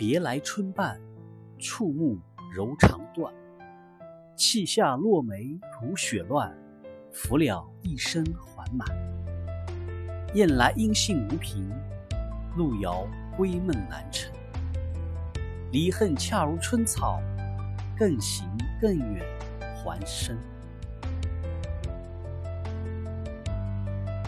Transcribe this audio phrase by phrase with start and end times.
[0.00, 0.98] 别来春半，
[1.58, 2.18] 触目
[2.50, 3.30] 柔肠断。
[4.34, 6.56] 气下落梅如雪乱，
[7.12, 8.88] 拂了一身还满。
[10.32, 11.70] 雁来音信无凭，
[12.56, 13.06] 路遥
[13.36, 14.32] 归梦难成。
[15.70, 17.20] 离恨恰如春草，
[17.94, 18.48] 更行
[18.80, 19.22] 更远
[19.76, 20.34] 还生。